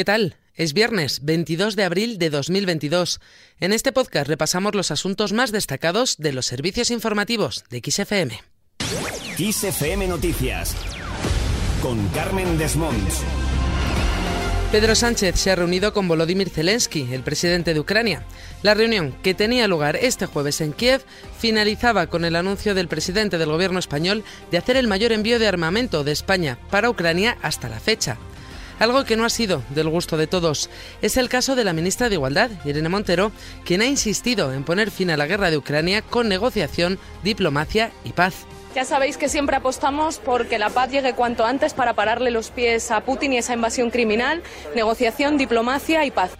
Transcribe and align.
¿Qué 0.00 0.06
tal? 0.06 0.36
Es 0.54 0.72
viernes 0.72 1.26
22 1.26 1.76
de 1.76 1.84
abril 1.84 2.16
de 2.16 2.30
2022. 2.30 3.20
En 3.58 3.74
este 3.74 3.92
podcast 3.92 4.28
repasamos 4.28 4.74
los 4.74 4.90
asuntos 4.90 5.34
más 5.34 5.52
destacados 5.52 6.16
de 6.16 6.32
los 6.32 6.46
servicios 6.46 6.90
informativos 6.90 7.64
de 7.68 7.82
XFM. 7.84 8.40
XFM 9.36 10.06
Noticias 10.08 10.74
con 11.82 12.08
Carmen 12.14 12.56
Desmonts. 12.56 13.22
Pedro 14.72 14.94
Sánchez 14.94 15.34
se 15.36 15.50
ha 15.50 15.56
reunido 15.56 15.92
con 15.92 16.08
Volodymyr 16.08 16.48
Zelensky, 16.48 17.12
el 17.12 17.22
presidente 17.22 17.74
de 17.74 17.80
Ucrania. 17.80 18.24
La 18.62 18.72
reunión, 18.72 19.14
que 19.22 19.34
tenía 19.34 19.68
lugar 19.68 19.96
este 19.96 20.24
jueves 20.24 20.62
en 20.62 20.72
Kiev, 20.72 21.04
finalizaba 21.38 22.06
con 22.06 22.24
el 22.24 22.36
anuncio 22.36 22.74
del 22.74 22.88
presidente 22.88 23.36
del 23.36 23.50
gobierno 23.50 23.78
español 23.78 24.24
de 24.50 24.56
hacer 24.56 24.78
el 24.78 24.88
mayor 24.88 25.12
envío 25.12 25.38
de 25.38 25.48
armamento 25.48 26.04
de 26.04 26.12
España 26.12 26.56
para 26.70 26.88
Ucrania 26.88 27.36
hasta 27.42 27.68
la 27.68 27.80
fecha. 27.80 28.16
Algo 28.80 29.04
que 29.04 29.16
no 29.16 29.26
ha 29.26 29.30
sido 29.30 29.62
del 29.68 29.90
gusto 29.90 30.16
de 30.16 30.26
todos. 30.26 30.70
Es 31.02 31.18
el 31.18 31.28
caso 31.28 31.54
de 31.54 31.64
la 31.64 31.74
ministra 31.74 32.08
de 32.08 32.14
Igualdad, 32.14 32.50
Irene 32.64 32.88
Montero, 32.88 33.30
quien 33.64 33.82
ha 33.82 33.86
insistido 33.86 34.52
en 34.54 34.64
poner 34.64 34.90
fin 34.90 35.10
a 35.10 35.18
la 35.18 35.26
guerra 35.26 35.50
de 35.50 35.58
Ucrania 35.58 36.00
con 36.00 36.28
negociación, 36.28 36.98
diplomacia 37.22 37.92
y 38.04 38.12
paz. 38.12 38.46
Ya 38.74 38.84
sabéis 38.84 39.18
que 39.18 39.28
siempre 39.28 39.56
apostamos 39.56 40.18
por 40.18 40.46
que 40.46 40.58
la 40.58 40.70
paz 40.70 40.90
llegue 40.90 41.14
cuanto 41.14 41.44
antes 41.44 41.74
para 41.74 41.94
pararle 41.94 42.30
los 42.30 42.50
pies 42.50 42.90
a 42.90 43.02
Putin 43.02 43.34
y 43.34 43.38
esa 43.38 43.52
invasión 43.52 43.90
criminal, 43.90 44.42
negociación, 44.74 45.36
diplomacia 45.36 46.04
y 46.06 46.10
paz. 46.10 46.39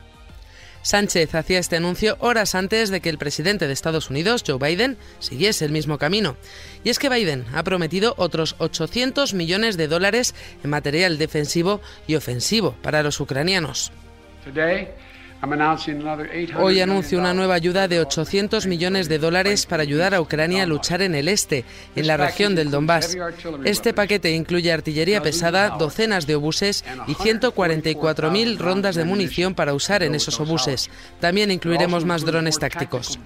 Sánchez 0.82 1.34
hacía 1.34 1.58
este 1.58 1.76
anuncio 1.76 2.16
horas 2.20 2.54
antes 2.54 2.90
de 2.90 3.00
que 3.00 3.10
el 3.10 3.18
presidente 3.18 3.66
de 3.66 3.72
Estados 3.72 4.10
Unidos, 4.10 4.44
Joe 4.46 4.58
Biden, 4.58 4.96
siguiese 5.18 5.64
el 5.64 5.72
mismo 5.72 5.98
camino. 5.98 6.36
Y 6.84 6.90
es 6.90 6.98
que 6.98 7.08
Biden 7.08 7.44
ha 7.54 7.62
prometido 7.62 8.14
otros 8.16 8.54
800 8.58 9.34
millones 9.34 9.76
de 9.76 9.88
dólares 9.88 10.34
en 10.64 10.70
material 10.70 11.18
defensivo 11.18 11.80
y 12.06 12.14
ofensivo 12.14 12.74
para 12.82 13.02
los 13.02 13.20
ucranianos. 13.20 13.92
Hoy 16.58 16.80
anuncio 16.80 17.18
una 17.18 17.32
nueva 17.32 17.54
ayuda 17.54 17.88
de 17.88 18.00
800 18.00 18.66
millones 18.66 19.08
de 19.08 19.18
dólares 19.18 19.64
para 19.64 19.82
ayudar 19.82 20.14
a 20.14 20.20
Ucrania 20.20 20.64
a 20.64 20.66
luchar 20.66 21.00
en 21.00 21.14
el 21.14 21.28
este, 21.28 21.64
en 21.96 22.06
la 22.06 22.18
región 22.18 22.54
del 22.54 22.70
Donbass. 22.70 23.16
Este 23.64 23.94
paquete 23.94 24.32
incluye 24.32 24.70
artillería 24.70 25.22
pesada, 25.22 25.70
docenas 25.70 26.26
de 26.26 26.34
obuses 26.34 26.84
y 27.06 27.14
144.000 27.14 28.58
rondas 28.58 28.96
de 28.96 29.04
munición 29.04 29.54
para 29.54 29.72
usar 29.72 30.02
en 30.02 30.14
esos 30.14 30.38
obuses. 30.40 30.90
También 31.20 31.50
incluiremos 31.50 32.04
más 32.04 32.24
drones 32.24 32.58
tácticos. 32.58 33.18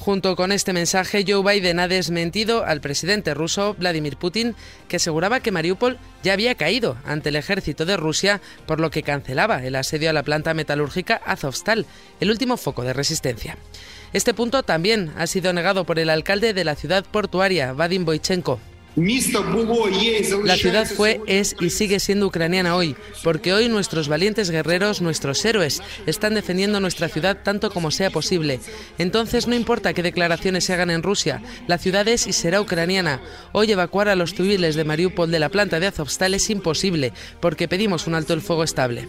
Junto 0.00 0.34
con 0.34 0.50
este 0.50 0.72
mensaje, 0.72 1.26
Joe 1.28 1.42
Biden 1.42 1.78
ha 1.78 1.86
desmentido 1.86 2.64
al 2.64 2.80
presidente 2.80 3.34
ruso 3.34 3.74
Vladimir 3.74 4.16
Putin, 4.16 4.56
que 4.88 4.96
aseguraba 4.96 5.40
que 5.40 5.52
Mariupol 5.52 5.98
ya 6.22 6.32
había 6.32 6.54
caído 6.54 6.96
ante 7.04 7.28
el 7.28 7.36
ejército 7.36 7.84
de 7.84 7.98
Rusia, 7.98 8.40
por 8.64 8.80
lo 8.80 8.90
que 8.90 9.02
cancelaba 9.02 9.62
el 9.62 9.76
asedio 9.76 10.08
a 10.08 10.14
la 10.14 10.22
planta 10.22 10.54
metalúrgica 10.54 11.20
Azovstal, 11.26 11.84
el 12.18 12.30
último 12.30 12.56
foco 12.56 12.82
de 12.82 12.94
resistencia. 12.94 13.58
Este 14.14 14.32
punto 14.32 14.62
también 14.62 15.12
ha 15.18 15.26
sido 15.26 15.52
negado 15.52 15.84
por 15.84 15.98
el 15.98 16.08
alcalde 16.08 16.54
de 16.54 16.64
la 16.64 16.76
ciudad 16.76 17.04
portuaria, 17.04 17.74
Vadim 17.74 18.06
Boichenko. 18.06 18.58
La 20.44 20.56
ciudad 20.56 20.86
fue, 20.86 21.20
es 21.26 21.56
y 21.58 21.70
sigue 21.70 22.00
siendo 22.00 22.26
ucraniana 22.26 22.76
hoy, 22.76 22.96
porque 23.24 23.54
hoy 23.54 23.68
nuestros 23.68 24.08
valientes 24.08 24.50
guerreros, 24.50 25.00
nuestros 25.00 25.42
héroes, 25.44 25.82
están 26.06 26.34
defendiendo 26.34 26.80
nuestra 26.80 27.08
ciudad 27.08 27.38
tanto 27.42 27.70
como 27.70 27.90
sea 27.90 28.10
posible. 28.10 28.60
Entonces 28.98 29.46
no 29.46 29.54
importa 29.54 29.94
qué 29.94 30.02
declaraciones 30.02 30.64
se 30.64 30.74
hagan 30.74 30.90
en 30.90 31.02
Rusia, 31.02 31.42
la 31.66 31.78
ciudad 31.78 32.06
es 32.08 32.26
y 32.26 32.32
será 32.32 32.60
ucraniana. 32.60 33.22
Hoy 33.52 33.72
evacuar 33.72 34.08
a 34.08 34.16
los 34.16 34.34
civiles 34.34 34.74
de 34.74 34.84
Mariupol 34.84 35.30
de 35.30 35.38
la 35.38 35.48
planta 35.48 35.80
de 35.80 35.86
Azovstal 35.86 36.34
es 36.34 36.50
imposible, 36.50 37.12
porque 37.40 37.68
pedimos 37.68 38.06
un 38.06 38.14
alto 38.14 38.34
el 38.34 38.42
fuego 38.42 38.64
estable. 38.64 39.08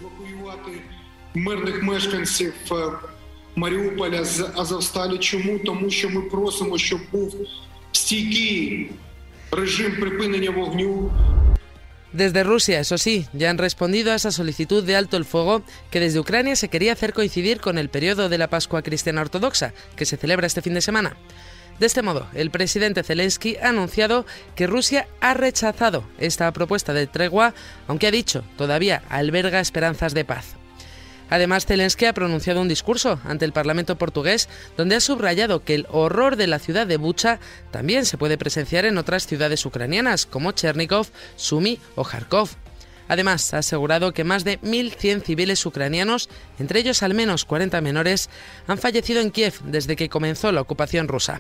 Desde 12.14 12.44
Rusia, 12.44 12.80
eso 12.80 12.98
sí, 12.98 13.28
ya 13.32 13.50
han 13.50 13.58
respondido 13.58 14.12
a 14.12 14.16
esa 14.16 14.32
solicitud 14.32 14.84
de 14.84 14.96
alto 14.96 15.18
el 15.18 15.26
fuego 15.26 15.64
que 15.90 16.00
desde 16.00 16.20
Ucrania 16.20 16.56
se 16.56 16.70
quería 16.70 16.94
hacer 16.94 17.14
coincidir 17.14 17.62
con 17.62 17.78
el 17.78 17.90
periodo 17.90 18.28
de 18.28 18.38
la 18.38 18.50
Pascua 18.50 18.82
Cristiana 18.82 19.22
Ortodoxa, 19.22 19.74
que 19.96 20.06
se 20.06 20.18
celebra 20.18 20.48
este 20.48 20.62
fin 20.62 20.74
de 20.74 20.82
semana. 20.82 21.16
De 21.80 21.86
este 21.86 22.02
modo, 22.02 22.28
el 22.34 22.52
presidente 22.52 23.04
Zelensky 23.04 23.58
ha 23.58 23.70
anunciado 23.70 24.26
que 24.56 24.68
Rusia 24.68 25.08
ha 25.20 25.34
rechazado 25.34 26.04
esta 26.20 26.52
propuesta 26.54 26.94
de 26.94 27.08
tregua, 27.08 27.54
aunque 27.88 28.08
ha 28.08 28.12
dicho 28.12 28.44
todavía 28.58 29.04
alberga 29.10 29.60
esperanzas 29.60 30.14
de 30.14 30.26
paz. 30.26 30.61
Además, 31.32 31.66
Zelensky 31.66 32.06
ha 32.06 32.14
pronunciado 32.14 32.60
un 32.60 32.68
discurso 32.68 33.22
ante 33.24 33.46
el 33.46 33.54
Parlamento 33.54 33.98
portugués 33.98 34.50
donde 34.76 34.98
ha 34.98 35.00
subrayado 35.00 35.64
que 35.64 35.76
el 35.76 35.88
horror 35.90 36.36
de 36.36 36.46
la 36.46 36.60
ciudad 36.60 36.86
de 36.86 36.98
Bucha 36.98 37.40
también 37.72 38.06
se 38.06 38.18
puede 38.18 38.38
presenciar 38.38 38.84
en 38.84 38.98
otras 38.98 39.28
ciudades 39.28 39.66
ucranianas 39.66 40.26
como 40.26 40.52
Chernigov, 40.52 41.08
Sumy 41.38 41.80
o 41.96 42.04
Kharkov. 42.04 42.50
Además, 43.08 43.54
ha 43.54 43.60
asegurado 43.60 44.14
que 44.14 44.26
más 44.26 44.44
de 44.44 44.60
1.100 44.60 45.24
civiles 45.24 45.66
ucranianos, 45.66 46.30
entre 46.60 46.82
ellos 46.82 47.02
al 47.02 47.14
menos 47.14 47.46
40 47.46 47.80
menores, 47.80 48.30
han 48.68 48.78
fallecido 48.78 49.22
en 49.22 49.32
Kiev 49.32 49.54
desde 49.64 49.96
que 49.96 50.10
comenzó 50.10 50.52
la 50.52 50.62
ocupación 50.62 51.08
rusa. 51.08 51.40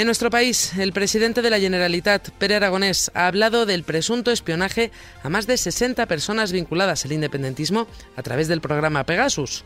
En 0.00 0.06
nuestro 0.06 0.30
país, 0.30 0.78
el 0.78 0.94
presidente 0.94 1.42
de 1.42 1.50
la 1.50 1.60
Generalitat, 1.60 2.30
Pere 2.30 2.54
Aragonés, 2.54 3.10
ha 3.12 3.26
hablado 3.26 3.66
del 3.66 3.82
presunto 3.82 4.30
espionaje 4.30 4.90
a 5.22 5.28
más 5.28 5.46
de 5.46 5.58
60 5.58 6.06
personas 6.06 6.52
vinculadas 6.52 7.04
al 7.04 7.12
independentismo 7.12 7.86
a 8.16 8.22
través 8.22 8.48
del 8.48 8.62
programa 8.62 9.04
Pegasus. 9.04 9.62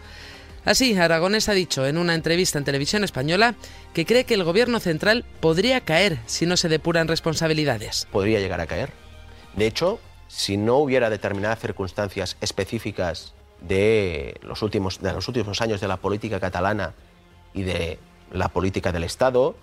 Así, 0.65 0.97
Aragonés 0.97 1.49
ha 1.49 1.53
dicho 1.53 1.87
en 1.87 1.99
una 1.99 2.17
entrevista 2.17 2.59
en 2.59 2.65
televisión 2.65 3.05
española 3.05 3.55
que 3.93 4.05
cree 4.05 4.25
que 4.25 4.35
el 4.35 4.43
gobierno 4.43 4.81
central 4.81 5.25
podría 5.39 5.83
caer 5.83 6.19
si 6.27 6.47
no 6.47 6.57
se 6.57 6.69
depuran 6.69 7.07
responsabilidades. 7.07 8.09
Podría 8.11 8.41
llegar 8.41 8.61
a 8.61 8.67
caer. 8.67 8.91
De 9.55 9.69
hecho, 9.69 10.01
si 10.27 10.57
no 10.57 10.79
hubiera 10.79 11.11
determinadas 11.11 11.61
circunstancias 11.61 12.37
específicas 12.41 13.35
de 13.61 14.41
los 14.43 14.63
últimos, 14.63 15.01
de 15.01 15.13
los 15.13 15.29
últimos 15.29 15.61
años 15.61 15.81
de 15.81 15.87
la 15.87 15.99
política 15.99 16.41
catalana 16.41 16.93
y 17.53 17.63
de 17.63 18.01
la 18.33 18.49
política 18.49 18.91
del 18.91 19.05
Estado, 19.05 19.55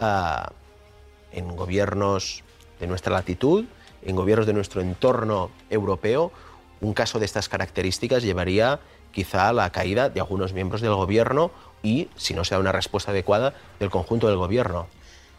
en 0.00 1.56
gobiernos 1.56 2.42
de 2.80 2.86
nuestra 2.86 3.12
latitud, 3.12 3.64
en 4.02 4.16
gobiernos 4.16 4.46
de 4.46 4.52
nuestro 4.52 4.80
entorno 4.80 5.50
europeo, 5.70 6.32
un 6.80 6.92
caso 6.92 7.18
de 7.18 7.24
estas 7.24 7.48
características 7.48 8.22
llevaría 8.22 8.80
quizá 9.12 9.48
a 9.48 9.52
la 9.52 9.70
caída 9.70 10.10
de 10.10 10.20
algunos 10.20 10.52
miembros 10.52 10.80
del 10.80 10.94
gobierno 10.94 11.50
y, 11.82 12.08
si 12.16 12.34
no 12.34 12.44
se 12.44 12.54
da 12.54 12.60
una 12.60 12.72
respuesta 12.72 13.12
adecuada, 13.12 13.54
del 13.80 13.90
conjunto 13.90 14.28
del 14.28 14.36
gobierno. 14.36 14.88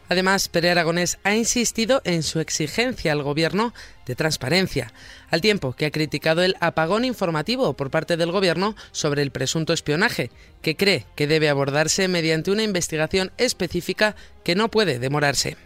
Además, 0.09 0.47
Pere 0.47 0.71
Aragonés 0.71 1.17
ha 1.23 1.35
insistido 1.35 2.01
en 2.05 2.23
su 2.23 2.39
exigencia 2.39 3.11
al 3.11 3.23
Gobierno 3.23 3.73
de 4.05 4.15
transparencia, 4.15 4.93
al 5.29 5.41
tiempo 5.41 5.73
que 5.73 5.85
ha 5.85 5.91
criticado 5.91 6.43
el 6.43 6.55
apagón 6.61 7.03
informativo 7.03 7.73
por 7.73 7.91
parte 7.91 8.15
del 8.15 8.31
Gobierno 8.31 8.75
sobre 8.91 9.21
el 9.21 9.31
presunto 9.31 9.73
espionaje, 9.73 10.31
que 10.61 10.77
cree 10.77 11.05
que 11.15 11.27
debe 11.27 11.49
abordarse 11.49 12.07
mediante 12.07 12.51
una 12.51 12.63
investigación 12.63 13.31
específica 13.37 14.15
que 14.43 14.55
no 14.55 14.69
puede 14.69 14.99
demorarse. 14.99 15.57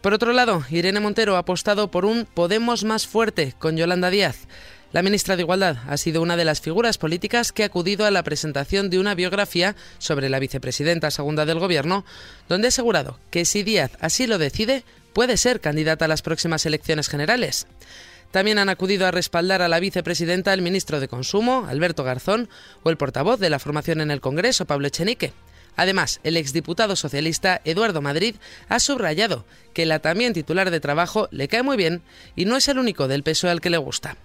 Por 0.00 0.14
otro 0.14 0.32
lado, 0.32 0.62
Irene 0.70 1.00
Montero 1.00 1.34
ha 1.34 1.40
apostado 1.40 1.90
por 1.90 2.04
un 2.04 2.26
Podemos 2.26 2.84
más 2.84 3.08
fuerte 3.08 3.54
con 3.58 3.76
Yolanda 3.76 4.10
Díaz. 4.10 4.46
La 4.96 5.02
ministra 5.02 5.36
de 5.36 5.42
Igualdad 5.42 5.76
ha 5.88 5.98
sido 5.98 6.22
una 6.22 6.38
de 6.38 6.46
las 6.46 6.62
figuras 6.62 6.96
políticas 6.96 7.52
que 7.52 7.64
ha 7.64 7.66
acudido 7.66 8.06
a 8.06 8.10
la 8.10 8.22
presentación 8.22 8.88
de 8.88 8.98
una 8.98 9.14
biografía 9.14 9.76
sobre 9.98 10.30
la 10.30 10.38
vicepresidenta 10.38 11.10
segunda 11.10 11.44
del 11.44 11.58
Gobierno, 11.58 12.06
donde 12.48 12.68
ha 12.68 12.70
asegurado 12.70 13.20
que 13.30 13.44
si 13.44 13.62
Díaz 13.62 13.90
así 14.00 14.26
lo 14.26 14.38
decide, 14.38 14.84
puede 15.12 15.36
ser 15.36 15.60
candidata 15.60 16.06
a 16.06 16.08
las 16.08 16.22
próximas 16.22 16.64
elecciones 16.64 17.10
generales. 17.10 17.66
También 18.30 18.56
han 18.58 18.70
acudido 18.70 19.06
a 19.06 19.10
respaldar 19.10 19.60
a 19.60 19.68
la 19.68 19.80
vicepresidenta 19.80 20.54
el 20.54 20.62
ministro 20.62 20.98
de 20.98 21.08
Consumo, 21.08 21.66
Alberto 21.68 22.02
Garzón, 22.02 22.48
o 22.82 22.88
el 22.88 22.96
portavoz 22.96 23.38
de 23.38 23.50
la 23.50 23.58
formación 23.58 24.00
en 24.00 24.10
el 24.10 24.22
Congreso, 24.22 24.64
Pablo 24.64 24.88
Echenique. 24.88 25.34
Además, 25.76 26.20
el 26.24 26.38
exdiputado 26.38 26.96
socialista 26.96 27.60
Eduardo 27.66 28.00
Madrid 28.00 28.36
ha 28.70 28.80
subrayado 28.80 29.44
que 29.74 29.84
la 29.84 29.98
también 29.98 30.32
titular 30.32 30.70
de 30.70 30.80
Trabajo 30.80 31.28
le 31.32 31.48
cae 31.48 31.62
muy 31.62 31.76
bien 31.76 32.00
y 32.34 32.46
no 32.46 32.56
es 32.56 32.66
el 32.68 32.78
único 32.78 33.08
del 33.08 33.24
PSOE 33.24 33.50
al 33.50 33.60
que 33.60 33.68
le 33.68 33.76
gusta. 33.76 34.16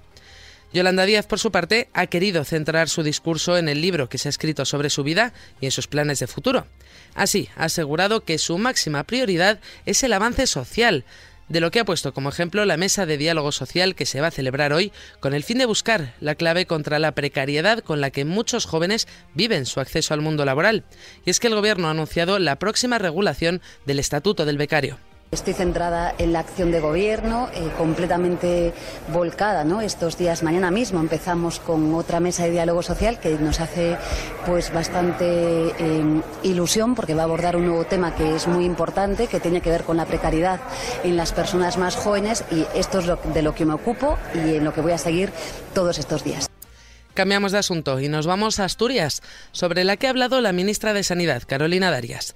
Yolanda 0.73 1.05
Díaz, 1.05 1.25
por 1.25 1.39
su 1.39 1.51
parte, 1.51 1.89
ha 1.93 2.07
querido 2.07 2.45
centrar 2.45 2.87
su 2.87 3.03
discurso 3.03 3.57
en 3.57 3.67
el 3.67 3.81
libro 3.81 4.07
que 4.07 4.17
se 4.17 4.29
ha 4.29 4.31
escrito 4.31 4.63
sobre 4.63 4.89
su 4.89 5.03
vida 5.03 5.33
y 5.59 5.65
en 5.65 5.71
sus 5.71 5.87
planes 5.87 6.19
de 6.19 6.27
futuro. 6.27 6.65
Así, 7.13 7.49
ha 7.57 7.65
asegurado 7.65 8.23
que 8.23 8.37
su 8.37 8.57
máxima 8.57 9.03
prioridad 9.03 9.59
es 9.85 10.01
el 10.03 10.13
avance 10.13 10.47
social, 10.47 11.03
de 11.49 11.59
lo 11.59 11.69
que 11.69 11.81
ha 11.81 11.85
puesto 11.85 12.13
como 12.13 12.29
ejemplo 12.29 12.63
la 12.63 12.77
mesa 12.77 13.05
de 13.05 13.17
diálogo 13.17 13.51
social 13.51 13.95
que 13.95 14.05
se 14.05 14.21
va 14.21 14.27
a 14.27 14.31
celebrar 14.31 14.71
hoy 14.71 14.93
con 15.19 15.33
el 15.33 15.43
fin 15.43 15.57
de 15.57 15.65
buscar 15.65 16.13
la 16.21 16.35
clave 16.35 16.65
contra 16.65 16.99
la 16.99 17.11
precariedad 17.11 17.79
con 17.79 17.99
la 17.99 18.09
que 18.09 18.23
muchos 18.23 18.65
jóvenes 18.65 19.09
viven 19.33 19.65
su 19.65 19.81
acceso 19.81 20.13
al 20.13 20.21
mundo 20.21 20.45
laboral. 20.45 20.85
Y 21.25 21.29
es 21.29 21.41
que 21.41 21.47
el 21.47 21.55
Gobierno 21.55 21.89
ha 21.89 21.91
anunciado 21.91 22.39
la 22.39 22.57
próxima 22.57 22.97
regulación 22.97 23.61
del 23.85 23.99
Estatuto 23.99 24.45
del 24.45 24.57
Becario. 24.57 24.97
Estoy 25.31 25.53
centrada 25.53 26.13
en 26.17 26.33
la 26.33 26.39
acción 26.39 26.71
de 26.71 26.81
gobierno, 26.81 27.49
eh, 27.53 27.71
completamente 27.77 28.73
volcada, 29.13 29.63
¿no? 29.63 29.79
Estos 29.79 30.17
días, 30.17 30.43
mañana 30.43 30.71
mismo, 30.71 30.99
empezamos 30.99 31.61
con 31.61 31.95
otra 31.95 32.19
mesa 32.19 32.43
de 32.43 32.51
diálogo 32.51 32.83
social 32.83 33.17
que 33.17 33.29
nos 33.35 33.61
hace 33.61 33.95
pues 34.45 34.73
bastante 34.73 35.25
eh, 35.25 36.21
ilusión 36.43 36.95
porque 36.95 37.13
va 37.13 37.21
a 37.21 37.25
abordar 37.25 37.55
un 37.55 37.65
nuevo 37.65 37.85
tema 37.85 38.13
que 38.13 38.35
es 38.35 38.45
muy 38.45 38.65
importante, 38.65 39.27
que 39.27 39.39
tiene 39.39 39.61
que 39.61 39.69
ver 39.69 39.85
con 39.85 39.95
la 39.95 40.05
precariedad 40.05 40.59
en 41.05 41.15
las 41.15 41.31
personas 41.31 41.77
más 41.77 41.95
jóvenes 41.95 42.43
y 42.51 42.65
esto 42.75 42.99
es 42.99 43.05
de 43.33 43.41
lo 43.41 43.55
que 43.55 43.63
me 43.63 43.75
ocupo 43.75 44.17
y 44.35 44.55
en 44.55 44.65
lo 44.65 44.73
que 44.73 44.81
voy 44.81 44.91
a 44.91 44.97
seguir 44.97 45.31
todos 45.73 45.97
estos 45.97 46.25
días. 46.25 46.49
Cambiamos 47.13 47.53
de 47.53 47.59
asunto 47.59 48.01
y 48.01 48.09
nos 48.09 48.27
vamos 48.27 48.59
a 48.59 48.65
Asturias, 48.65 49.21
sobre 49.53 49.85
la 49.85 49.95
que 49.95 50.07
ha 50.07 50.09
hablado 50.09 50.41
la 50.41 50.51
ministra 50.51 50.91
de 50.91 51.03
Sanidad, 51.03 51.43
Carolina 51.47 51.89
Darias. 51.89 52.35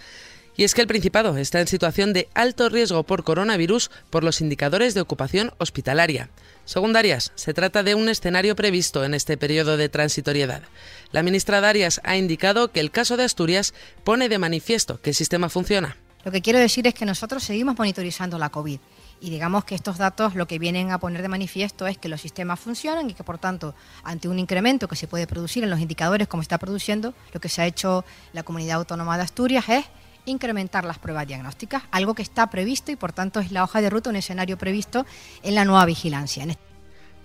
Y 0.57 0.63
es 0.63 0.73
que 0.73 0.81
el 0.81 0.87
Principado 0.87 1.37
está 1.37 1.59
en 1.59 1.67
situación 1.67 2.13
de 2.13 2.29
alto 2.33 2.69
riesgo 2.69 3.03
por 3.03 3.23
coronavirus 3.23 3.91
por 4.09 4.23
los 4.23 4.39
indicadores 4.39 4.93
de 4.93 5.01
ocupación 5.01 5.51
hospitalaria. 5.57 6.29
Según 6.63 6.93
Darias, 6.93 7.33
se 7.35 7.53
trata 7.53 7.83
de 7.83 7.93
un 7.93 8.07
escenario 8.07 8.55
previsto 8.55 9.03
en 9.03 9.13
este 9.13 9.37
periodo 9.37 9.75
de 9.75 9.89
transitoriedad. 9.89 10.63
La 11.11 11.23
ministra 11.23 11.59
Darias 11.59 11.99
ha 12.03 12.15
indicado 12.15 12.71
que 12.71 12.79
el 12.79 12.91
caso 12.91 13.17
de 13.17 13.25
Asturias 13.25 13.73
pone 14.03 14.29
de 14.29 14.39
manifiesto 14.39 15.01
que 15.01 15.09
el 15.09 15.15
sistema 15.15 15.49
funciona. 15.49 15.97
Lo 16.23 16.31
que 16.31 16.41
quiero 16.41 16.57
decir 16.57 16.87
es 16.87 16.93
que 16.93 17.05
nosotros 17.05 17.43
seguimos 17.43 17.77
monitorizando 17.77 18.39
la 18.39 18.49
COVID 18.49 18.79
y 19.21 19.29
digamos 19.29 19.63
que 19.63 19.75
estos 19.75 19.97
datos 19.97 20.35
lo 20.35 20.47
que 20.47 20.57
vienen 20.57 20.91
a 20.91 20.99
poner 20.99 21.21
de 21.21 21.27
manifiesto 21.27 21.85
es 21.85 21.97
que 21.97 22.09
los 22.09 22.21
sistemas 22.21 22.59
funcionan 22.59 23.09
y 23.09 23.13
que 23.13 23.23
por 23.23 23.37
tanto 23.37 23.75
ante 24.03 24.27
un 24.27 24.39
incremento 24.39 24.87
que 24.87 24.95
se 24.95 25.07
puede 25.07 25.27
producir 25.27 25.63
en 25.63 25.69
los 25.69 25.79
indicadores 25.79 26.27
como 26.27 26.41
está 26.41 26.57
produciendo, 26.57 27.13
lo 27.33 27.39
que 27.39 27.49
se 27.49 27.61
ha 27.61 27.67
hecho 27.67 28.05
la 28.33 28.43
comunidad 28.43 28.77
autónoma 28.77 29.17
de 29.17 29.23
Asturias 29.23 29.65
es 29.69 29.85
incrementar 30.25 30.85
las 30.85 30.99
pruebas 30.99 31.27
diagnósticas, 31.27 31.83
algo 31.91 32.15
que 32.15 32.21
está 32.21 32.49
previsto 32.49 32.91
y 32.91 32.95
por 32.95 33.13
tanto 33.13 33.39
es 33.39 33.51
la 33.51 33.63
hoja 33.63 33.81
de 33.81 33.89
ruta, 33.89 34.09
un 34.09 34.15
escenario 34.15 34.57
previsto 34.57 35.05
en 35.43 35.55
la 35.55 35.65
nueva 35.65 35.85
vigilancia. 35.85 36.45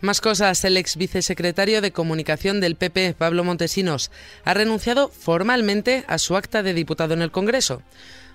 Más 0.01 0.23
cosas, 0.23 0.65
el 0.65 0.79
ex 0.79 0.97
vicesecretario 0.97 1.83
de 1.83 1.93
Comunicación 1.93 2.61
del 2.61 2.77
PP, 2.77 3.15
Pablo 3.19 3.45
Montesinos, 3.45 4.11
ha 4.45 4.55
renunciado 4.55 5.09
formalmente 5.09 6.05
a 6.09 6.17
su 6.17 6.37
acta 6.37 6.63
de 6.63 6.73
diputado 6.73 7.13
en 7.13 7.21
el 7.21 7.31
Congreso. 7.31 7.83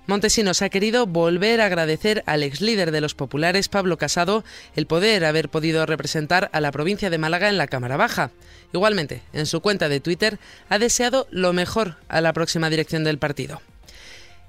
Montesinos 0.06 0.62
ha 0.62 0.70
querido 0.70 1.08
volver 1.08 1.62
a 1.62 1.66
agradecer 1.66 2.22
al 2.28 2.44
ex 2.44 2.62
líder 2.62 2.92
de 2.92 3.02
los 3.02 3.16
populares, 3.16 3.70
Pablo 3.70 3.98
Casado, 3.98 4.44
el 4.76 4.86
poder 4.86 5.26
haber 5.26 5.50
podido 5.50 5.88
representar 5.88 6.52
a 6.54 6.62
la 6.62 6.72
provincia 6.72 7.10
de 7.10 7.18
Málaga 7.18 7.50
en 7.50 7.58
la 7.58 7.66
Cámara 7.66 7.98
Baja. 7.98 8.30
Igualmente, 8.72 9.24
en 9.34 9.48
su 9.48 9.62
cuenta 9.62 9.90
de 9.90 10.00
Twitter, 10.00 10.38
ha 10.70 10.78
deseado 10.78 11.28
lo 11.32 11.54
mejor 11.54 11.96
a 12.08 12.22
la 12.22 12.34
próxima 12.34 12.70
dirección 12.70 13.04
del 13.04 13.18
partido. 13.18 13.62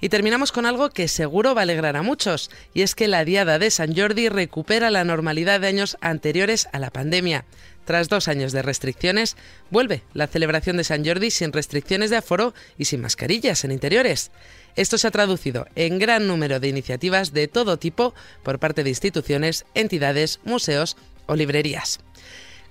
Y 0.01 0.09
terminamos 0.09 0.53
con 0.53 0.67
algo 0.67 0.91
que 0.91 1.09
seguro 1.09 1.55
va 1.55 1.63
a 1.63 1.65
alegrar 1.65 1.97
a 1.97 2.03
muchos, 2.03 2.51
y 2.75 2.83
es 2.83 2.95
que 2.95 3.09
la 3.09 3.25
Diada 3.25 3.59
de 3.59 3.71
San 3.71 3.97
Jordi 3.97 4.29
recupera 4.29 4.91
la 4.91 5.05
normalidad 5.05 5.61
de 5.61 5.69
años 5.69 5.97
anteriores 6.01 6.69
a 6.73 6.79
la 6.79 6.91
pandemia. 6.91 7.45
Tras 7.87 8.09
dos 8.09 8.27
años 8.29 8.53
de 8.53 8.63
restricciones, 8.63 9.37
vuelve 9.71 10.03
la 10.13 10.27
celebración 10.27 10.77
de 10.77 10.85
San 10.85 11.05
Jordi 11.05 11.31
sin 11.31 11.53
restricciones 11.53 12.11
de 12.11 12.17
aforo 12.17 12.53
y 12.77 12.87
sin 12.87 13.01
mascarillas 13.01 13.65
en 13.65 13.71
interiores. 13.71 14.33
Esto 14.75 14.99
se 14.99 15.07
ha 15.07 15.13
traducido 15.13 15.67
en 15.77 15.99
gran 15.99 16.27
número 16.27 16.61
de 16.61 16.69
iniciativas 16.69 17.33
de 17.33 17.49
todo 17.49 17.79
tipo 17.79 18.13
por 18.43 18.59
parte 18.59 18.83
de 18.83 18.91
instituciones, 18.91 19.65
entidades, 19.75 20.41
museos 20.45 20.97
o 21.27 21.37
librerías. 21.37 22.01